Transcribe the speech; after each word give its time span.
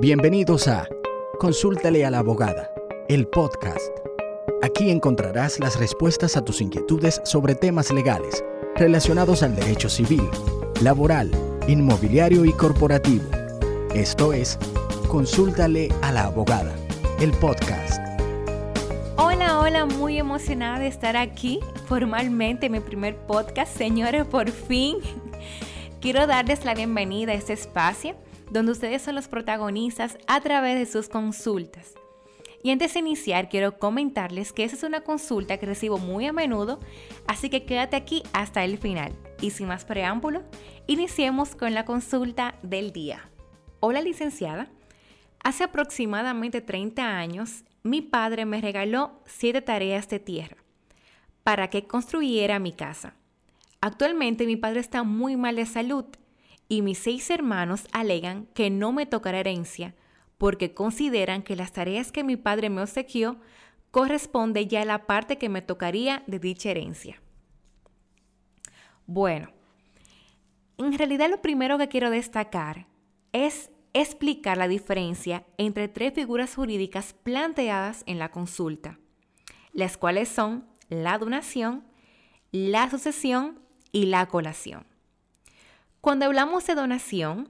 Bienvenidos 0.00 0.68
a 0.68 0.86
Consúltale 1.40 2.06
a 2.06 2.10
la 2.12 2.20
abogada, 2.20 2.70
el 3.08 3.26
podcast. 3.26 3.90
Aquí 4.62 4.92
encontrarás 4.92 5.58
las 5.58 5.76
respuestas 5.76 6.36
a 6.36 6.44
tus 6.44 6.60
inquietudes 6.60 7.20
sobre 7.24 7.56
temas 7.56 7.90
legales 7.90 8.44
relacionados 8.76 9.42
al 9.42 9.56
derecho 9.56 9.88
civil, 9.88 10.22
laboral, 10.82 11.32
inmobiliario 11.66 12.44
y 12.44 12.52
corporativo. 12.52 13.24
Esto 13.92 14.32
es 14.32 14.56
Consúltale 15.08 15.88
a 16.00 16.12
la 16.12 16.26
abogada, 16.26 16.76
el 17.18 17.32
podcast. 17.32 18.00
Hola, 19.16 19.58
hola, 19.58 19.84
muy 19.84 20.16
emocionada 20.16 20.78
de 20.78 20.86
estar 20.86 21.16
aquí 21.16 21.58
formalmente 21.86 22.66
en 22.66 22.72
mi 22.72 22.80
primer 22.80 23.16
podcast, 23.16 23.76
señores, 23.76 24.26
por 24.26 24.48
fin. 24.52 24.98
Quiero 26.00 26.28
darles 26.28 26.64
la 26.64 26.74
bienvenida 26.74 27.32
a 27.32 27.34
este 27.34 27.54
espacio 27.54 28.14
donde 28.50 28.72
ustedes 28.72 29.02
son 29.02 29.14
los 29.14 29.28
protagonistas 29.28 30.18
a 30.26 30.40
través 30.40 30.78
de 30.78 30.86
sus 30.86 31.08
consultas. 31.08 31.94
Y 32.62 32.70
antes 32.70 32.94
de 32.94 33.00
iniciar, 33.00 33.48
quiero 33.48 33.78
comentarles 33.78 34.52
que 34.52 34.64
esa 34.64 34.76
es 34.76 34.82
una 34.82 35.02
consulta 35.02 35.58
que 35.58 35.66
recibo 35.66 35.98
muy 35.98 36.26
a 36.26 36.32
menudo, 36.32 36.80
así 37.26 37.50
que 37.50 37.64
quédate 37.64 37.96
aquí 37.96 38.22
hasta 38.32 38.64
el 38.64 38.78
final. 38.78 39.12
Y 39.40 39.50
sin 39.50 39.68
más 39.68 39.84
preámbulo, 39.84 40.42
iniciemos 40.86 41.54
con 41.54 41.72
la 41.72 41.84
consulta 41.84 42.56
del 42.62 42.92
día. 42.92 43.30
Hola 43.80 44.00
licenciada, 44.00 44.68
hace 45.44 45.64
aproximadamente 45.64 46.60
30 46.60 47.16
años 47.16 47.64
mi 47.84 48.02
padre 48.02 48.44
me 48.44 48.60
regaló 48.60 49.20
7 49.26 49.62
tareas 49.62 50.08
de 50.08 50.18
tierra 50.18 50.56
para 51.44 51.70
que 51.70 51.86
construyera 51.86 52.58
mi 52.58 52.72
casa. 52.72 53.14
Actualmente 53.80 54.46
mi 54.46 54.56
padre 54.56 54.80
está 54.80 55.04
muy 55.04 55.36
mal 55.36 55.54
de 55.54 55.64
salud 55.64 56.04
y 56.68 56.82
mis 56.82 56.98
seis 56.98 57.30
hermanos 57.30 57.86
alegan 57.92 58.46
que 58.54 58.70
no 58.70 58.92
me 58.92 59.06
tocará 59.06 59.40
herencia 59.40 59.94
porque 60.36 60.72
consideran 60.72 61.42
que 61.42 61.56
las 61.56 61.72
tareas 61.72 62.12
que 62.12 62.22
mi 62.22 62.36
padre 62.36 62.70
me 62.70 62.82
obsequió 62.82 63.38
corresponde 63.90 64.66
ya 64.66 64.82
a 64.82 64.84
la 64.84 65.06
parte 65.06 65.38
que 65.38 65.48
me 65.48 65.62
tocaría 65.62 66.22
de 66.26 66.38
dicha 66.38 66.70
herencia. 66.70 67.20
Bueno, 69.06 69.50
en 70.76 70.96
realidad 70.96 71.30
lo 71.30 71.42
primero 71.42 71.78
que 71.78 71.88
quiero 71.88 72.10
destacar 72.10 72.86
es 73.32 73.70
explicar 73.94 74.58
la 74.58 74.68
diferencia 74.68 75.44
entre 75.56 75.88
tres 75.88 76.12
figuras 76.14 76.54
jurídicas 76.54 77.14
planteadas 77.14 78.04
en 78.06 78.18
la 78.18 78.30
consulta, 78.30 78.98
las 79.72 79.96
cuales 79.96 80.28
son 80.28 80.68
la 80.88 81.18
donación, 81.18 81.84
la 82.52 82.88
sucesión 82.90 83.60
y 83.90 84.06
la 84.06 84.26
colación. 84.26 84.86
Cuando 86.00 86.26
hablamos 86.26 86.64
de 86.66 86.76
donación, 86.76 87.48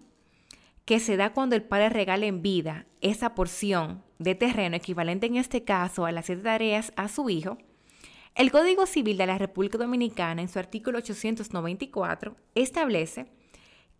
que 0.86 1.00
se 1.00 1.18
da 1.18 1.34
cuando 1.34 1.54
el 1.54 1.62
padre 1.62 1.90
regala 1.90 2.24
en 2.24 2.40
vida 2.40 2.86
esa 3.02 3.34
porción 3.34 4.02
de 4.18 4.34
terreno 4.34 4.74
equivalente 4.74 5.26
en 5.26 5.36
este 5.36 5.64
caso 5.64 6.06
a 6.06 6.12
las 6.12 6.26
siete 6.26 6.42
tareas 6.42 6.92
a 6.96 7.08
su 7.08 7.28
hijo, 7.28 7.58
el 8.34 8.50
Código 8.50 8.86
Civil 8.86 9.18
de 9.18 9.26
la 9.26 9.36
República 9.36 9.76
Dominicana 9.76 10.40
en 10.40 10.48
su 10.48 10.58
artículo 10.58 10.96
894 10.98 12.36
establece 12.54 13.26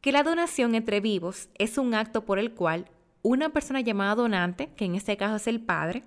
que 0.01 0.13
la 0.13 0.23
donación 0.23 0.75
entre 0.75 1.01
vivos 1.01 1.51
es 1.59 1.77
un 1.77 1.93
acto 1.93 2.25
por 2.25 2.39
el 2.39 2.55
cual 2.55 2.91
una 3.21 3.51
persona 3.51 3.83
llamada 3.83 4.15
donante, 4.15 4.73
que 4.77 4.87
en 4.87 4.95
este 4.95 5.19
caso 5.19 5.37
es 5.37 5.47
el 5.47 5.61
padre, 5.61 6.05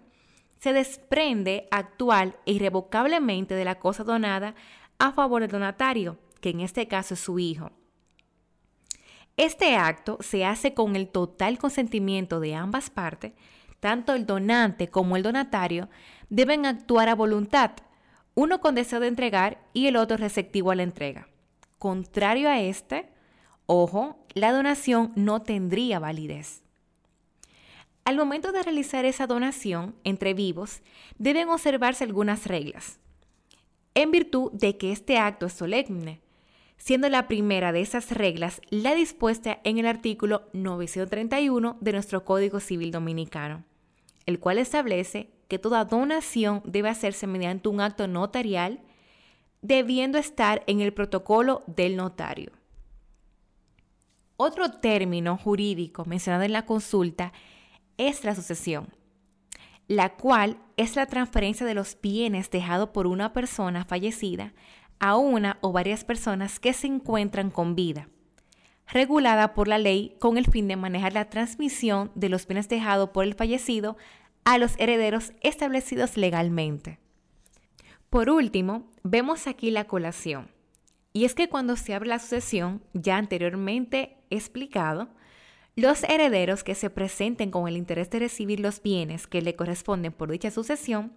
se 0.60 0.74
desprende 0.74 1.68
actual 1.70 2.38
e 2.48 2.54
irrevocablemente 2.54 3.54
de 3.54 3.66
la 3.66 3.78
cosa 3.78 4.04
donada 4.04 4.56
a 4.98 5.12
favor 5.12 5.42
del 5.42 5.52
donatario, 5.52 6.18
que 6.40 6.50
en 6.50 6.62
este 6.62 6.88
caso 6.88 7.14
es 7.14 7.20
su 7.20 7.38
hijo. 7.38 7.72
Este 9.42 9.76
acto 9.76 10.20
se 10.20 10.46
hace 10.46 10.76
con 10.76 10.96
el 10.96 11.08
total 11.08 11.58
consentimiento 11.58 12.40
de 12.40 12.54
ambas 12.54 12.92
partes, 12.92 13.34
tanto 13.80 14.14
el 14.14 14.28
donante 14.28 14.88
como 14.88 15.18
el 15.18 15.24
donatario 15.24 15.90
deben 16.30 16.68
actuar 16.68 17.10
a 17.10 17.16
voluntad, 17.16 17.72
uno 18.36 18.62
con 18.62 18.76
deseo 18.76 19.00
de 19.00 19.08
entregar 19.08 19.58
y 19.74 19.88
el 19.88 19.96
otro 19.96 20.18
receptivo 20.18 20.70
a 20.70 20.76
la 20.76 20.84
entrega. 20.84 21.28
Contrario 21.80 22.50
a 22.50 22.60
este, 22.62 23.10
ojo, 23.66 24.24
la 24.36 24.52
donación 24.52 25.12
no 25.16 25.42
tendría 25.42 25.98
validez. 25.98 26.62
Al 28.06 28.18
momento 28.18 28.52
de 28.52 28.62
realizar 28.62 29.06
esa 29.06 29.26
donación 29.26 29.96
entre 30.04 30.36
vivos, 30.36 30.84
deben 31.18 31.50
observarse 31.50 32.04
algunas 32.04 32.46
reglas. 32.46 33.00
En 33.96 34.12
virtud 34.12 34.52
de 34.52 34.78
que 34.78 34.92
este 34.92 35.18
acto 35.18 35.48
es 35.48 35.54
solemne, 35.54 36.22
siendo 36.82 37.10
la 37.10 37.28
primera 37.28 37.72
de 37.72 37.82
esas 37.82 38.12
reglas 38.12 38.60
la 38.72 38.96
dispuesta 38.96 39.60
en 39.64 39.78
el 39.78 39.86
artículo 39.86 40.50
931 40.54 41.78
de 41.80 41.92
nuestro 41.92 42.26
Código 42.26 42.60
Civil 42.60 42.92
Dominicano, 42.92 43.64
el 44.26 44.40
cual 44.40 44.58
establece 44.58 45.30
que 45.48 45.60
toda 45.60 45.86
donación 45.86 46.64
debe 46.66 46.90
hacerse 46.90 47.28
mediante 47.28 47.70
un 47.70 47.82
acto 47.82 48.08
notarial, 48.08 48.80
debiendo 49.62 50.18
estar 50.18 50.64
en 50.66 50.82
el 50.82 50.92
protocolo 50.92 51.64
del 51.68 51.98
notario. 51.98 52.52
Otro 54.38 54.72
término 54.72 55.38
jurídico 55.38 56.06
mencionado 56.06 56.44
en 56.44 56.54
la 56.54 56.66
consulta 56.66 57.32
es 57.98 58.24
la 58.24 58.34
sucesión, 58.34 58.88
la 59.88 60.16
cual 60.16 60.58
es 60.78 60.96
la 60.96 61.06
transferencia 61.06 61.64
de 61.64 61.76
los 61.76 61.96
bienes 62.02 62.50
dejados 62.50 62.90
por 62.90 63.06
una 63.06 63.34
persona 63.34 63.86
fallecida 63.86 64.54
a 65.02 65.18
una 65.18 65.58
o 65.62 65.72
varias 65.72 66.06
personas 66.06 66.60
que 66.60 66.74
se 66.74 66.86
encuentran 66.86 67.50
con 67.50 67.76
vida, 67.76 68.08
regulada 68.88 69.56
por 69.56 69.68
la 69.68 69.80
ley 69.80 70.16
con 70.20 70.38
el 70.38 70.46
fin 70.46 70.68
de 70.68 70.76
manejar 70.76 71.14
la 71.14 71.28
transmisión 71.28 72.12
de 72.14 72.30
los 72.30 72.46
bienes 72.46 72.70
dejados 72.70 73.10
por 73.10 73.26
el 73.26 73.34
fallecido 73.34 73.98
a 74.46 74.60
los 74.60 74.76
herederos 74.78 75.34
establecidos 75.42 76.18
legalmente. 76.18 77.00
Por 78.12 78.30
último, 78.30 78.92
vemos 79.02 79.48
aquí 79.48 79.72
la 79.72 79.86
colación. 79.86 80.52
Y 81.14 81.26
es 81.26 81.34
que 81.34 81.50
cuando 81.50 81.76
se 81.78 81.96
abre 81.96 82.08
la 82.08 82.20
sucesión, 82.20 82.84
ya 82.94 83.18
anteriormente 83.18 84.18
explicado, 84.30 85.10
los 85.76 86.04
herederos 86.04 86.64
que 86.64 86.76
se 86.76 86.92
presenten 86.92 87.50
con 87.50 87.68
el 87.68 87.76
interés 87.76 88.12
de 88.12 88.20
recibir 88.20 88.60
los 88.60 88.84
bienes 88.84 89.26
que 89.26 89.42
le 89.42 89.56
corresponden 89.56 90.12
por 90.12 90.30
dicha 90.30 90.52
sucesión 90.52 91.12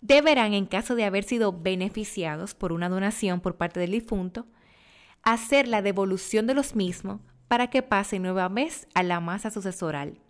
deberán, 0.00 0.54
en 0.54 0.66
caso 0.66 0.94
de 0.94 1.04
haber 1.04 1.24
sido 1.24 1.52
beneficiados 1.52 2.54
por 2.54 2.72
una 2.72 2.88
donación 2.88 3.40
por 3.40 3.56
parte 3.56 3.80
del 3.80 3.92
difunto, 3.92 4.46
hacer 5.22 5.68
la 5.68 5.82
devolución 5.82 6.46
de 6.46 6.54
los 6.54 6.74
mismos 6.74 7.20
para 7.48 7.68
que 7.68 7.82
pase 7.82 8.18
nuevamente 8.18 8.86
a 8.94 9.02
la 9.02 9.20
masa 9.20 9.50
sucesoral. 9.50 10.20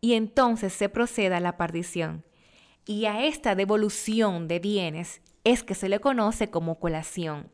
Y 0.00 0.14
entonces 0.14 0.72
se 0.72 0.88
proceda 0.88 1.38
a 1.38 1.40
la 1.40 1.56
partición. 1.56 2.24
Y 2.86 3.06
a 3.06 3.24
esta 3.24 3.54
devolución 3.54 4.48
de 4.48 4.58
bienes 4.58 5.22
es 5.44 5.62
que 5.62 5.74
se 5.74 5.88
le 5.88 6.00
conoce 6.00 6.50
como 6.50 6.78
colación. 6.78 7.50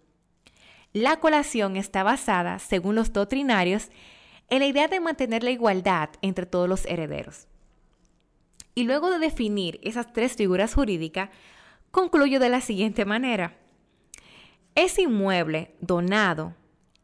La 0.92 1.20
colación 1.20 1.76
está 1.76 2.02
basada, 2.02 2.58
según 2.58 2.96
los 2.96 3.12
doctrinarios, 3.12 3.90
en 4.48 4.58
la 4.60 4.66
idea 4.66 4.88
de 4.88 4.98
mantener 4.98 5.44
la 5.44 5.50
igualdad 5.50 6.10
entre 6.22 6.46
todos 6.46 6.68
los 6.68 6.84
herederos. 6.86 7.46
Y 8.80 8.84
luego 8.84 9.10
de 9.10 9.18
definir 9.18 9.78
esas 9.82 10.10
tres 10.10 10.36
figuras 10.36 10.72
jurídicas, 10.72 11.28
concluyo 11.90 12.40
de 12.40 12.48
la 12.48 12.62
siguiente 12.62 13.04
manera. 13.04 13.58
Ese 14.74 15.02
inmueble 15.02 15.74
donado 15.82 16.54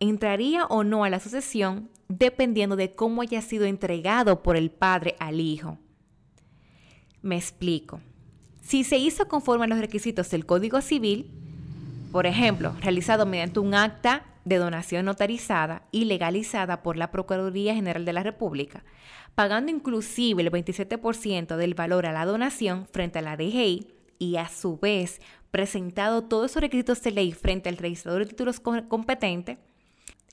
entraría 0.00 0.64
o 0.64 0.84
no 0.84 1.04
a 1.04 1.10
la 1.10 1.20
sucesión 1.20 1.90
dependiendo 2.08 2.76
de 2.76 2.94
cómo 2.94 3.20
haya 3.20 3.42
sido 3.42 3.66
entregado 3.66 4.42
por 4.42 4.56
el 4.56 4.70
padre 4.70 5.16
al 5.18 5.38
hijo. 5.38 5.76
Me 7.20 7.36
explico. 7.36 8.00
Si 8.62 8.82
se 8.82 8.96
hizo 8.96 9.28
conforme 9.28 9.66
a 9.66 9.68
los 9.68 9.78
requisitos 9.78 10.30
del 10.30 10.46
Código 10.46 10.80
Civil, 10.80 11.30
por 12.10 12.24
ejemplo, 12.24 12.74
realizado 12.80 13.26
mediante 13.26 13.60
un 13.60 13.74
acta 13.74 14.24
de 14.46 14.56
donación 14.56 15.04
notarizada 15.04 15.82
y 15.90 16.04
legalizada 16.04 16.82
por 16.82 16.96
la 16.96 17.10
Procuraduría 17.10 17.74
General 17.74 18.04
de 18.04 18.12
la 18.12 18.22
República, 18.22 18.84
pagando 19.34 19.72
inclusive 19.72 20.40
el 20.40 20.52
27% 20.52 21.56
del 21.56 21.74
valor 21.74 22.06
a 22.06 22.12
la 22.12 22.24
donación 22.24 22.86
frente 22.86 23.18
a 23.18 23.22
la 23.22 23.36
DGI 23.36 23.88
y 24.18 24.36
a 24.36 24.48
su 24.48 24.78
vez 24.78 25.20
presentado 25.50 26.22
todos 26.22 26.52
esos 26.52 26.62
requisitos 26.62 27.02
de 27.02 27.10
ley 27.10 27.32
frente 27.32 27.68
al 27.68 27.76
registrador 27.76 28.20
de 28.20 28.30
títulos 28.30 28.60
competente, 28.60 29.58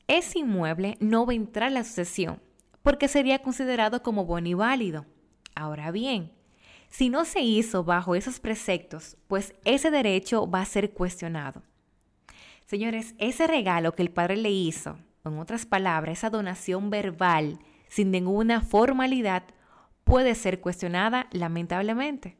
ese 0.08 0.40
inmueble 0.40 0.96
no 1.00 1.26
va 1.26 1.34
a 1.34 1.36
entrar 1.36 1.70
a 1.70 1.72
la 1.74 1.84
sucesión 1.84 2.40
porque 2.84 3.08
sería 3.08 3.40
considerado 3.40 4.04
como 4.04 4.26
bueno 4.26 4.48
y 4.50 4.54
válido. 4.54 5.06
Ahora 5.56 5.90
bien, 5.90 6.32
si 6.90 7.10
no 7.10 7.26
se 7.26 7.42
hizo 7.42 7.84
bajo 7.84 8.14
esos 8.14 8.40
preceptos, 8.40 9.18
pues 9.28 9.56
ese 9.66 9.90
derecho 9.90 10.48
va 10.48 10.62
a 10.62 10.66
ser 10.66 10.92
cuestionado. 10.92 11.64
Señores, 12.74 13.14
ese 13.20 13.46
regalo 13.46 13.94
que 13.94 14.02
el 14.02 14.10
padre 14.10 14.36
le 14.36 14.50
hizo, 14.50 14.98
en 15.24 15.38
otras 15.38 15.68
palabras, 15.68 16.18
esa 16.18 16.32
donación 16.32 16.90
verbal, 16.90 17.60
sin 17.88 18.10
ninguna 18.10 18.62
formalidad 18.62 19.44
puede 20.04 20.34
ser 20.34 20.60
cuestionada 20.60 21.28
lamentablemente 21.32 22.36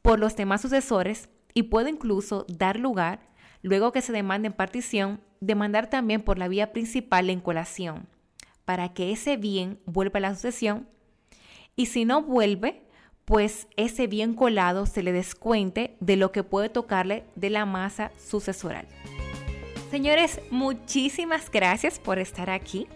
por 0.00 0.20
los 0.20 0.36
demás 0.36 0.60
sucesores 0.60 1.30
y 1.52 1.64
puede 1.64 1.90
incluso 1.90 2.46
dar 2.48 2.78
lugar, 2.78 3.28
luego 3.60 3.90
que 3.90 4.02
se 4.02 4.12
demande 4.12 4.46
en 4.46 4.52
partición, 4.52 5.20
demandar 5.40 5.90
también 5.90 6.22
por 6.22 6.38
la 6.38 6.46
vía 6.46 6.72
principal 6.72 7.28
en 7.28 7.40
colación, 7.40 8.06
para 8.64 8.94
que 8.94 9.10
ese 9.10 9.36
bien 9.36 9.80
vuelva 9.84 10.18
a 10.18 10.20
la 10.20 10.34
sucesión 10.36 10.86
y 11.74 11.86
si 11.86 12.04
no 12.04 12.22
vuelve, 12.22 12.86
pues 13.24 13.66
ese 13.76 14.06
bien 14.06 14.34
colado 14.34 14.86
se 14.86 15.02
le 15.02 15.10
descuente 15.10 15.96
de 15.98 16.14
lo 16.14 16.30
que 16.30 16.44
puede 16.44 16.68
tocarle 16.68 17.24
de 17.34 17.50
la 17.50 17.66
masa 17.66 18.12
sucesoral. 18.16 18.86
Señores, 19.92 20.40
muchísimas 20.50 21.50
gracias 21.50 21.98
por 21.98 22.18
estar 22.18 22.48
aquí. 22.48 22.86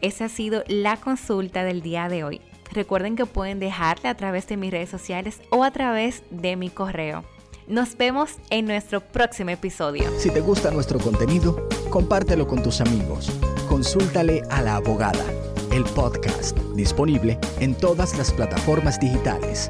Esa 0.00 0.26
ha 0.26 0.28
sido 0.28 0.62
la 0.68 0.96
consulta 0.98 1.64
del 1.64 1.82
día 1.82 2.08
de 2.08 2.22
hoy. 2.22 2.40
Recuerden 2.70 3.16
que 3.16 3.26
pueden 3.26 3.58
dejarle 3.58 4.08
a 4.08 4.16
través 4.16 4.46
de 4.46 4.56
mis 4.56 4.70
redes 4.70 4.88
sociales 4.88 5.40
o 5.50 5.64
a 5.64 5.72
través 5.72 6.22
de 6.30 6.54
mi 6.54 6.70
correo. 6.70 7.24
Nos 7.66 7.96
vemos 7.96 8.36
en 8.50 8.66
nuestro 8.66 9.00
próximo 9.00 9.50
episodio. 9.50 10.04
Si 10.16 10.30
te 10.30 10.40
gusta 10.40 10.70
nuestro 10.70 11.00
contenido, 11.00 11.66
compártelo 11.90 12.46
con 12.46 12.62
tus 12.62 12.80
amigos. 12.80 13.32
Consúltale 13.68 14.42
a 14.48 14.62
la 14.62 14.76
abogada, 14.76 15.24
el 15.72 15.82
podcast, 15.82 16.56
disponible 16.76 17.36
en 17.58 17.74
todas 17.74 18.16
las 18.16 18.32
plataformas 18.32 19.00
digitales. 19.00 19.68